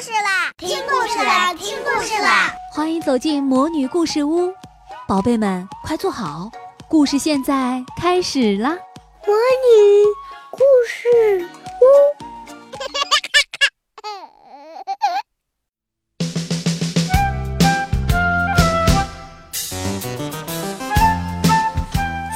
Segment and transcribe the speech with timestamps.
[0.00, 0.52] 事啦！
[0.58, 1.54] 听故事啦！
[1.54, 2.52] 听故事啦！
[2.70, 4.52] 欢迎走进魔女故事屋，
[5.08, 6.50] 宝贝们快坐好，
[6.86, 8.76] 故事现在开始啦！
[9.26, 10.04] 魔女
[10.50, 11.48] 故事
[11.80, 11.84] 屋，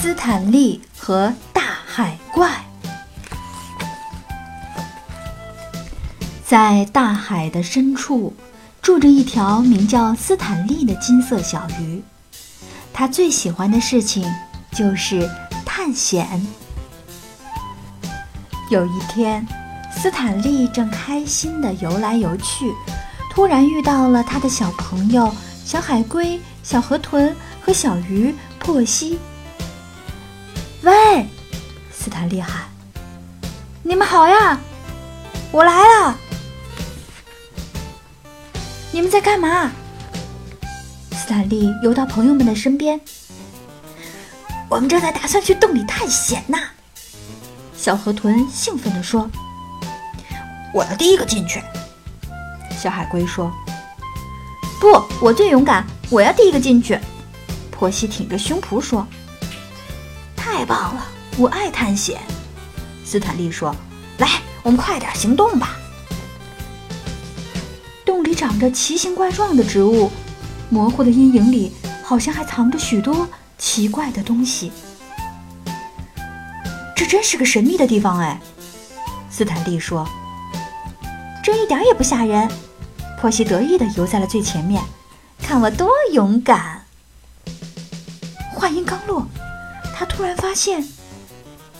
[0.00, 2.64] 斯坦利和大海怪。
[6.52, 8.34] 在大海的深处，
[8.82, 12.02] 住着一条名叫斯坦利的金色小鱼。
[12.92, 14.30] 他最喜欢的事情
[14.70, 15.26] 就是
[15.64, 16.46] 探险。
[18.68, 19.46] 有一天，
[19.96, 22.70] 斯坦利正开心地游来游去，
[23.30, 29.18] 突然遇到了他的小朋友小海龟、小河豚和小鱼珀西。
[30.82, 31.26] 喂，
[31.90, 32.64] 斯坦利喊
[33.82, 34.60] ：“你们好呀，
[35.50, 36.14] 我来了。”
[38.94, 39.72] 你们在干嘛？
[41.12, 43.00] 斯坦利游到朋友们的身边。
[44.68, 46.58] 我们正在打算去洞里探险呢。
[47.74, 49.30] 小河豚兴奋地说
[50.74, 51.62] ：“我要第一个进去。”
[52.78, 53.50] 小海龟说
[54.78, 56.98] ：“不，我最勇敢，我要第一个进去。”
[57.72, 59.06] 婆西挺着胸脯说
[60.36, 61.06] ：“太棒了，
[61.38, 62.20] 我爱探险。”
[63.06, 63.74] 斯坦利说
[64.18, 64.28] ：“来，
[64.62, 65.78] 我们快点行动吧。”
[68.32, 70.10] 里长着奇形怪状的植物，
[70.70, 71.70] 模糊的阴影里
[72.02, 74.72] 好像还藏着许多奇怪的东西。
[76.96, 78.40] 这真是个神秘的地方哎，
[79.28, 80.08] 斯坦利说。
[81.44, 82.50] 这一点也不吓人。
[83.20, 84.82] 珀西得意地游在了最前面，
[85.38, 86.86] 看我多勇敢！
[88.54, 89.26] 话音刚落，
[89.94, 90.88] 他突然发现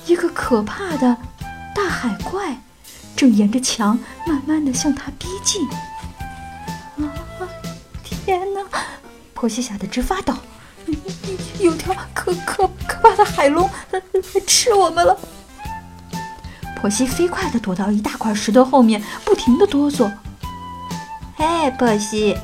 [0.05, 1.16] 一个可怕的
[1.75, 2.61] 大海怪
[3.16, 5.66] 正沿着墙慢慢地向他逼近。
[9.43, 10.33] 婆媳吓得直发抖。
[11.59, 14.00] 有条可可可怕的海龙来
[14.47, 15.19] 吃我们了！
[16.81, 20.09] 婆媳飞快地躲到一大块石头后面，不停地哆嗦。
[21.34, 22.39] 嘿，婆媳，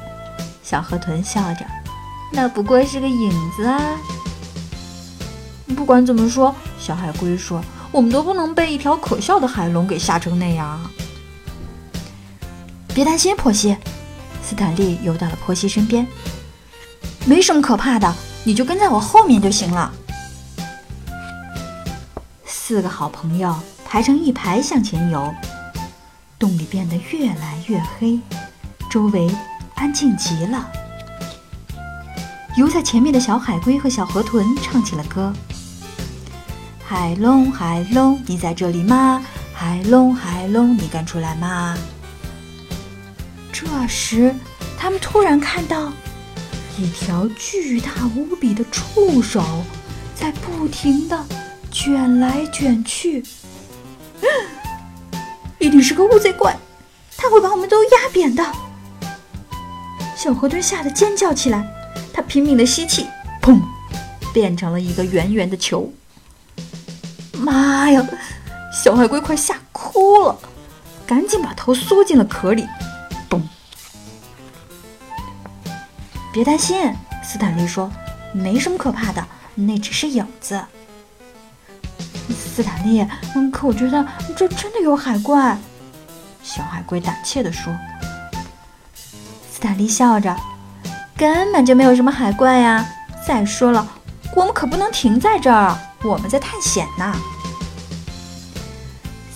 [0.61, 1.65] 小河豚笑着，
[2.33, 3.81] 那不过是个影子啊。
[5.77, 7.63] 不管怎么说，小海龟说，
[7.93, 10.81] 我们都不能被一条可笑的海龙给吓成那样。
[12.93, 13.77] 别担心，婆媳。
[14.43, 16.05] 斯坦利游到了婆西身边，
[17.25, 18.15] 没什么可怕的，
[18.45, 19.93] 你就跟在我后面就行了。
[22.45, 25.33] 四个好朋友排成一排向前游，
[26.39, 28.21] 洞里变得越来越黑，
[28.91, 29.31] 周围
[29.75, 30.71] 安静极了。
[32.57, 35.33] 游在前面的小海龟和小河豚唱起了歌
[36.85, 39.23] ：“海龙，海龙，你在这里吗？
[39.55, 41.77] 海龙，海龙，你敢出来吗？”
[43.53, 44.35] 这时，
[44.79, 45.93] 他们突然看到
[46.79, 49.43] 一条巨大无比的触手
[50.15, 51.27] 在不停地
[51.73, 53.25] 卷来卷去，
[55.59, 56.57] 一定是个乌贼怪，
[57.17, 58.45] 它会把我们都压扁的。
[60.17, 61.69] 小河豚吓得尖叫起来，
[62.13, 63.09] 它拼命地吸气，
[63.43, 63.61] 砰，
[64.33, 65.93] 变成了一个圆圆的球。
[67.33, 68.07] 妈呀！
[68.73, 70.39] 小海龟快吓哭了，
[71.05, 72.65] 赶紧把头缩进了壳里。
[76.39, 77.91] 别担心，斯坦利说
[78.33, 79.27] ：“没什么可怕的，
[79.57, 80.65] 那只是影子。”
[82.31, 83.05] 斯坦利，
[83.35, 84.07] 嗯，可我觉得
[84.37, 85.59] 这真的有海怪。”
[86.41, 87.77] 小海龟胆怯地说。
[89.51, 90.37] 斯坦利笑着
[91.19, 92.87] ：“根本就没有什么海怪呀！
[93.27, 93.85] 再说了，
[94.37, 97.17] 我们可不能停在这儿，我们在探险呢。”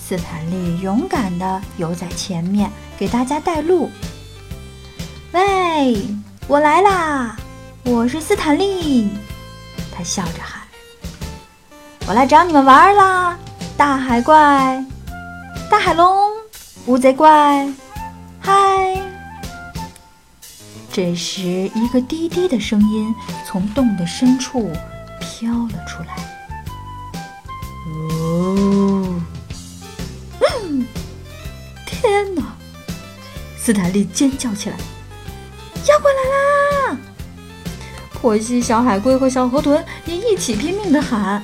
[0.01, 3.91] 斯坦利勇敢地游在前面，给大家带路。
[5.33, 6.07] 喂！
[6.47, 7.37] 我来啦！
[7.85, 9.09] 我是斯坦利，
[9.95, 10.61] 他笑着喊
[12.05, 13.37] ：“我来找你们玩啦！
[13.77, 14.83] 大海怪，
[15.69, 16.29] 大海龙，
[16.85, 17.67] 乌贼怪，
[18.41, 19.01] 嗨！”
[20.91, 23.15] 这时，一个低低的声音
[23.47, 24.69] 从洞的深处
[25.21, 26.15] 飘了出来
[27.87, 29.21] ：“哦，
[30.41, 30.85] 嗯，
[31.85, 32.43] 天哪！”
[33.57, 34.75] 斯坦利尖叫起来。
[35.87, 36.97] 妖怪来啦！
[38.13, 41.43] 婆媳、小海龟和小河豚也一起拼命地喊。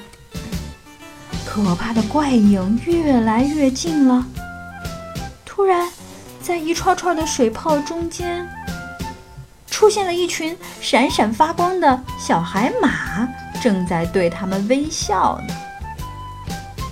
[1.45, 4.25] 可怕的怪影越来越近了。
[5.45, 5.89] 突然，
[6.41, 8.47] 在一串串的水泡中间，
[9.69, 13.27] 出现了一群闪闪发光的小海马，
[13.61, 15.53] 正在对他们微笑呢。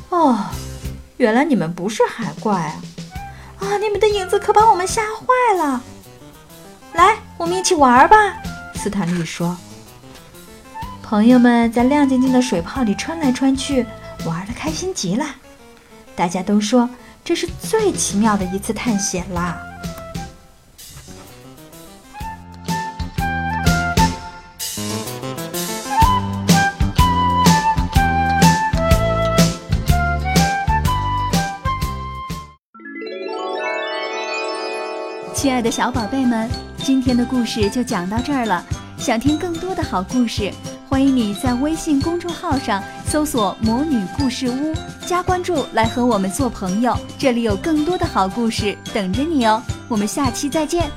[0.10, 0.38] 哦，
[1.16, 2.76] 原来你们不是海怪啊！
[3.60, 5.82] 啊，你们的影子可把我们吓坏了。
[7.38, 8.16] 我们一起玩吧。
[8.76, 9.56] 斯坦利说。
[11.04, 13.86] 朋友们在亮晶晶的水泡里穿来穿去，
[14.26, 15.26] 玩的开心极了。
[16.16, 16.90] 大家都说
[17.24, 19.58] 这是最奇妙的一次探险啦。
[35.34, 36.50] 亲爱的小宝贝们，
[36.88, 38.66] 今天的故事就讲到这儿了。
[38.98, 40.50] 想听更多的好故事，
[40.88, 44.74] 欢迎你在微信公众号上搜索“魔女故事屋”，
[45.06, 46.98] 加关注来和我们做朋友。
[47.20, 49.62] 这里有更多的好故事等着你哦。
[49.90, 50.90] 我们下期再见。